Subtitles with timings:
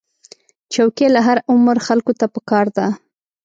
[0.73, 2.87] چوکۍ له هر عمر خلکو ته پکار ده.